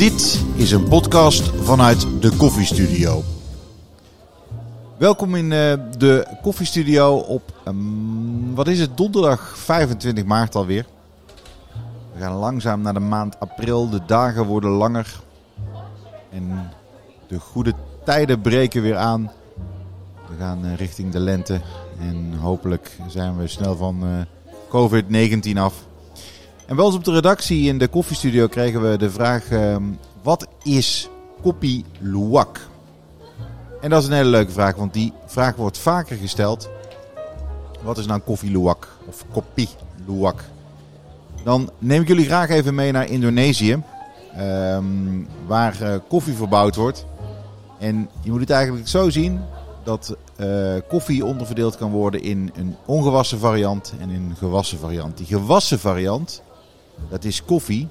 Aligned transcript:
Dit 0.00 0.44
is 0.54 0.72
een 0.72 0.88
podcast 0.88 1.42
vanuit 1.42 2.06
de 2.20 2.36
Koffiestudio. 2.36 3.22
Welkom 4.96 5.34
in 5.34 5.44
uh, 5.44 5.74
de 5.98 6.26
Koffiestudio 6.42 7.16
op, 7.16 7.42
um, 7.68 8.54
wat 8.54 8.68
is 8.68 8.80
het, 8.80 8.96
donderdag 8.96 9.58
25 9.58 10.24
maart 10.24 10.54
alweer. 10.54 10.86
We 12.14 12.20
gaan 12.20 12.32
langzaam 12.32 12.80
naar 12.80 12.94
de 12.94 13.00
maand 13.00 13.40
april, 13.40 13.90
de 13.90 14.00
dagen 14.06 14.46
worden 14.46 14.70
langer. 14.70 15.20
En 16.30 16.70
de 17.26 17.38
goede 17.38 17.72
tijden 18.04 18.40
breken 18.40 18.82
weer 18.82 18.96
aan. 18.96 19.30
We 20.28 20.36
gaan 20.38 20.66
uh, 20.66 20.74
richting 20.74 21.12
de 21.12 21.20
lente 21.20 21.60
en 21.98 22.34
hopelijk 22.34 22.96
zijn 23.08 23.36
we 23.36 23.46
snel 23.46 23.76
van 23.76 24.04
uh, 24.04 24.20
COVID-19 24.68 25.58
af. 25.58 25.88
En 26.70 26.76
wel 26.76 26.86
eens 26.86 26.94
op 26.94 27.04
de 27.04 27.12
redactie 27.12 27.68
in 27.68 27.78
de 27.78 27.88
koffiestudio 27.88 28.46
kregen 28.46 28.90
we 28.90 28.98
de 28.98 29.10
vraag: 29.10 29.50
uh, 29.50 29.76
wat 30.22 30.46
is 30.62 31.08
Koppie 31.42 31.84
Luwak? 31.98 32.60
En 33.80 33.90
dat 33.90 34.02
is 34.02 34.08
een 34.08 34.14
hele 34.14 34.28
leuke 34.28 34.52
vraag, 34.52 34.74
want 34.74 34.92
die 34.92 35.12
vraag 35.26 35.56
wordt 35.56 35.78
vaker 35.78 36.16
gesteld. 36.16 36.70
Wat 37.82 37.98
is 37.98 38.06
nou 38.06 38.20
koffie 38.20 38.50
luwak 38.50 38.88
of 39.08 39.24
koppie 39.32 39.68
luwak? 40.06 40.44
Dan 41.44 41.70
neem 41.78 42.02
ik 42.02 42.08
jullie 42.08 42.24
graag 42.24 42.48
even 42.48 42.74
mee 42.74 42.92
naar 42.92 43.08
Indonesië, 43.08 43.82
um, 44.38 45.28
waar 45.46 45.82
uh, 45.82 45.94
koffie 46.08 46.34
verbouwd 46.34 46.76
wordt. 46.76 47.06
En 47.78 48.08
je 48.22 48.30
moet 48.30 48.40
het 48.40 48.50
eigenlijk 48.50 48.88
zo 48.88 49.10
zien 49.10 49.40
dat 49.84 50.16
uh, 50.36 50.74
koffie 50.88 51.24
onderverdeeld 51.24 51.76
kan 51.76 51.90
worden 51.90 52.22
in 52.22 52.52
een 52.54 52.76
ongewassen 52.86 53.38
variant 53.38 53.94
en 54.00 54.10
een 54.10 54.34
gewassen 54.38 54.78
variant. 54.78 55.16
Die 55.16 55.26
gewassen 55.26 55.78
variant, 55.78 56.42
dat 57.08 57.24
is 57.24 57.44
koffie 57.44 57.88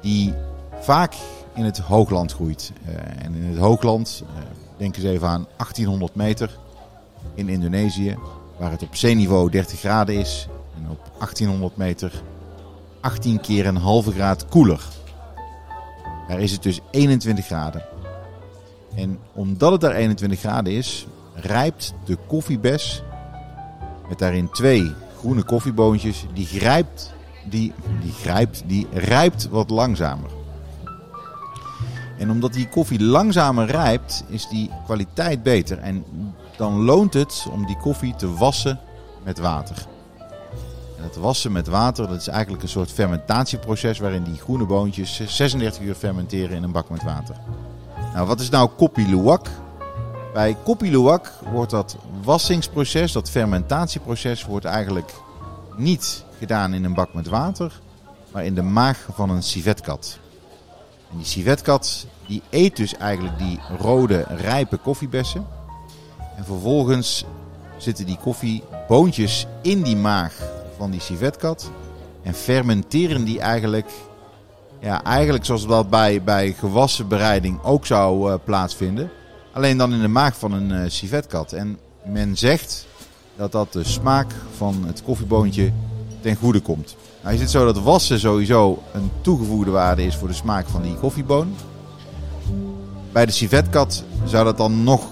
die 0.00 0.34
vaak 0.80 1.14
in 1.54 1.64
het 1.64 1.78
hoogland 1.78 2.32
groeit. 2.32 2.72
Uh, 2.88 2.94
en 3.24 3.34
in 3.34 3.44
het 3.44 3.58
hoogland, 3.58 4.24
uh, 4.26 4.42
denk 4.76 4.96
eens 4.96 5.04
even 5.04 5.28
aan 5.28 5.46
1800 5.56 6.14
meter 6.14 6.58
in 7.34 7.48
Indonesië, 7.48 8.16
waar 8.56 8.70
het 8.70 8.82
op 8.82 8.96
zeeniveau 8.96 9.50
30 9.50 9.78
graden 9.78 10.14
is. 10.14 10.48
En 10.76 10.90
op 10.90 11.10
1800 11.18 11.76
meter 11.76 12.22
18 13.00 13.40
keer 13.40 13.66
een 13.66 13.76
halve 13.76 14.12
graad 14.12 14.48
koeler. 14.48 14.84
Daar 16.28 16.40
is 16.40 16.52
het 16.52 16.62
dus 16.62 16.80
21 16.90 17.46
graden. 17.46 17.82
En 18.94 19.18
omdat 19.32 19.72
het 19.72 19.80
daar 19.80 19.94
21 19.94 20.38
graden 20.38 20.72
is, 20.72 21.06
rijpt 21.34 21.94
de 22.04 22.18
koffiebes 22.26 23.02
met 24.08 24.18
daarin 24.18 24.50
twee 24.50 24.92
groene 25.18 25.42
koffieboontjes. 25.42 26.26
Die 26.34 26.46
grijpt, 26.46 27.12
die, 27.50 27.72
die 28.00 28.48
die 28.66 28.86
rijpt 28.92 29.48
wat 29.48 29.70
langzamer. 29.70 30.30
En 32.18 32.30
omdat 32.30 32.52
die 32.52 32.68
koffie 32.68 33.02
langzamer 33.02 33.66
rijpt, 33.66 34.24
is 34.28 34.48
die 34.48 34.70
kwaliteit 34.84 35.42
beter. 35.42 35.78
En 35.78 36.04
dan 36.56 36.84
loont 36.84 37.14
het 37.14 37.46
om 37.50 37.66
die 37.66 37.76
koffie 37.76 38.14
te 38.14 38.34
wassen 38.34 38.80
met 39.22 39.38
water. 39.38 39.86
En 40.96 41.04
het 41.04 41.16
wassen 41.16 41.52
met 41.52 41.66
water, 41.66 42.08
dat 42.08 42.20
is 42.20 42.28
eigenlijk 42.28 42.62
een 42.62 42.68
soort 42.68 42.92
fermentatieproces 42.92 43.98
waarin 43.98 44.22
die 44.22 44.40
groene 44.40 44.64
boontjes 44.64 45.20
36 45.26 45.82
uur 45.82 45.94
fermenteren 45.94 46.56
in 46.56 46.62
een 46.62 46.72
bak 46.72 46.90
met 46.90 47.02
water. 47.02 47.36
Nou, 48.14 48.26
wat 48.26 48.40
is 48.40 48.48
nou 48.48 48.70
Kopi 48.76 49.08
Luwak? 49.08 49.48
Bij 50.32 50.56
Kopi 50.64 50.90
Luwak 50.90 51.32
wordt 51.52 51.70
dat 51.70 51.96
wassingsproces, 52.22 53.12
dat 53.12 53.30
fermentatieproces, 53.30 54.44
wordt 54.44 54.64
eigenlijk 54.64 55.12
niet 55.76 56.23
gedaan 56.46 56.74
in 56.74 56.84
een 56.84 56.94
bak 56.94 57.14
met 57.14 57.28
water, 57.28 57.80
maar 58.32 58.44
in 58.44 58.54
de 58.54 58.62
maag 58.62 59.08
van 59.12 59.30
een 59.30 59.42
civetkat. 59.42 60.18
En 61.10 61.16
die 61.16 61.26
civetkat 61.26 62.06
die 62.26 62.42
eet 62.50 62.76
dus 62.76 62.96
eigenlijk 62.96 63.38
die 63.38 63.60
rode 63.78 64.24
rijpe 64.28 64.76
koffiebessen. 64.76 65.46
En 66.36 66.44
vervolgens 66.44 67.24
zitten 67.76 68.06
die 68.06 68.16
koffieboontjes 68.16 69.46
in 69.62 69.82
die 69.82 69.96
maag 69.96 70.34
van 70.76 70.90
die 70.90 71.00
civetkat. 71.00 71.70
En 72.22 72.34
fermenteren 72.34 73.24
die 73.24 73.40
eigenlijk, 73.40 73.90
ja, 74.80 75.02
eigenlijk 75.02 75.44
zoals 75.44 75.66
dat 75.66 75.90
bij, 75.90 76.22
bij 76.22 76.52
gewassenbereiding 76.52 77.62
ook 77.62 77.86
zou 77.86 78.30
uh, 78.30 78.34
plaatsvinden. 78.44 79.10
Alleen 79.52 79.78
dan 79.78 79.92
in 79.92 80.00
de 80.00 80.08
maag 80.08 80.38
van 80.38 80.52
een 80.52 80.70
uh, 80.70 80.90
civetkat. 80.90 81.52
En 81.52 81.78
men 82.04 82.36
zegt 82.36 82.86
dat 83.36 83.52
dat 83.52 83.72
de 83.72 83.84
smaak 83.84 84.32
van 84.56 84.84
het 84.86 85.02
koffieboontje 85.02 85.72
ten 86.24 86.36
goede 86.36 86.60
komt. 86.60 86.96
Nou 87.22 87.34
is 87.34 87.40
het 87.40 87.50
zo 87.50 87.64
dat 87.64 87.82
wassen 87.82 88.20
sowieso 88.20 88.82
een 88.92 89.10
toegevoegde 89.20 89.70
waarde 89.70 90.04
is 90.04 90.16
voor 90.16 90.28
de 90.28 90.34
smaak 90.34 90.66
van 90.66 90.82
die 90.82 90.94
koffieboon. 90.94 91.54
Bij 93.12 93.26
de 93.26 93.32
civetkat 93.32 94.04
zou 94.24 94.44
dat 94.44 94.56
dan 94.56 94.82
nog 94.82 95.06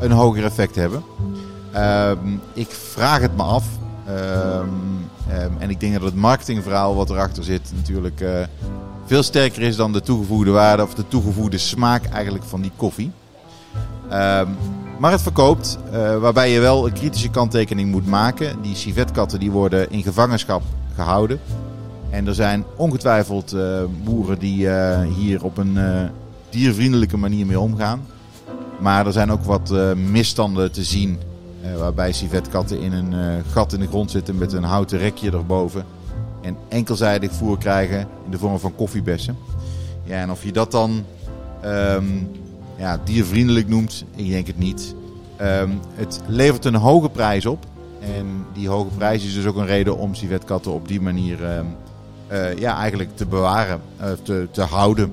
een 0.00 0.10
hoger 0.10 0.44
effect 0.44 0.74
hebben. 0.74 1.02
Um, 1.76 2.40
ik 2.52 2.70
vraag 2.70 3.20
het 3.20 3.36
me 3.36 3.42
af. 3.42 3.64
Um, 4.08 4.14
um, 5.30 5.56
en 5.58 5.70
ik 5.70 5.80
denk 5.80 5.92
dat 5.92 6.02
het 6.02 6.14
marketingverhaal 6.14 6.94
wat 6.94 7.10
erachter 7.10 7.44
zit 7.44 7.72
natuurlijk 7.76 8.20
uh, 8.20 8.30
veel 9.04 9.22
sterker 9.22 9.62
is 9.62 9.76
dan 9.76 9.92
de 9.92 10.00
toegevoegde 10.00 10.50
waarde 10.50 10.82
of 10.82 10.94
de 10.94 11.08
toegevoegde 11.08 11.58
smaak 11.58 12.04
eigenlijk 12.04 12.44
van 12.44 12.60
die 12.60 12.72
koffie. 12.76 13.10
Maar 14.98 15.10
het 15.10 15.22
verkoopt, 15.22 15.78
uh, 15.92 16.18
waarbij 16.18 16.50
je 16.50 16.60
wel 16.60 16.86
een 16.86 16.92
kritische 16.92 17.30
kanttekening 17.30 17.90
moet 17.90 18.06
maken. 18.06 18.62
Die 18.62 18.76
civetkatten 18.76 19.40
die 19.40 19.50
worden 19.50 19.90
in 19.90 20.02
gevangenschap 20.02 20.62
gehouden. 20.94 21.40
En 22.10 22.26
er 22.26 22.34
zijn 22.34 22.64
ongetwijfeld 22.76 23.54
uh, 23.54 23.80
boeren 24.04 24.38
die 24.38 24.68
hier 25.16 25.44
op 25.44 25.58
een 25.58 25.78
diervriendelijke 26.50 27.16
manier 27.16 27.46
mee 27.46 27.60
omgaan. 27.60 28.06
Maar 28.80 29.06
er 29.06 29.12
zijn 29.12 29.32
ook 29.32 29.44
wat 29.44 29.74
misstanden 30.10 30.72
te 30.72 30.84
zien. 30.84 31.18
Waarbij 31.78 32.12
civetkatten 32.12 32.80
in 32.80 32.92
een 32.92 33.42
gat 33.50 33.72
in 33.72 33.80
de 33.80 33.86
grond 33.86 34.10
zitten 34.10 34.38
met 34.38 34.52
een 34.52 34.62
houten 34.62 34.98
rekje 34.98 35.30
erboven. 35.30 35.84
En 36.42 36.56
enkelzijdig 36.68 37.32
voer 37.32 37.58
krijgen 37.58 38.00
in 38.24 38.30
de 38.30 38.38
vorm 38.38 38.58
van 38.58 38.74
koffiebessen. 38.74 39.36
Ja, 40.04 40.20
en 40.20 40.30
of 40.30 40.44
je 40.44 40.52
dat 40.52 40.70
dan 40.70 41.04
um, 41.64 42.30
ja, 42.76 43.00
diervriendelijk 43.04 43.68
noemt, 43.68 44.04
ik 44.14 44.30
denk 44.30 44.46
het 44.46 44.58
niet. 44.58 44.94
Um, 45.40 45.80
het 45.94 46.20
levert 46.26 46.64
een 46.64 46.74
hoge 46.74 47.08
prijs 47.08 47.46
op. 47.46 47.66
En 48.00 48.26
die 48.52 48.68
hoge 48.68 48.90
prijs 48.96 49.24
is 49.24 49.34
dus 49.34 49.46
ook 49.46 49.56
een 49.56 49.66
reden 49.66 49.96
om 49.98 50.14
civetkatten 50.14 50.72
op 50.72 50.88
die 50.88 51.00
manier 51.00 51.56
um, 51.56 51.66
ja, 52.58 52.76
eigenlijk 52.76 53.16
te 53.16 53.26
bewaren, 53.26 53.80
te, 54.22 54.48
te 54.50 54.62
houden. 54.62 55.12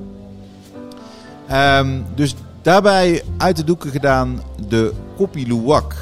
Um, 1.51 2.05
dus 2.15 2.35
daarbij 2.61 3.23
uit 3.37 3.55
de 3.55 3.63
doeken 3.63 3.91
gedaan 3.91 4.41
de 4.67 4.93
Koppie 5.17 5.47
Luwak. 5.47 5.95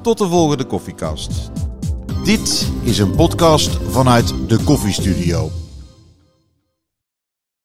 Tot 0.00 0.18
de 0.18 0.28
volgende 0.28 0.64
koffiekast. 0.64 1.50
Dit 2.24 2.70
is 2.82 2.98
een 2.98 3.14
podcast 3.14 3.78
vanuit 3.90 4.34
de 4.46 4.58
Koffiestudio. 4.64 5.50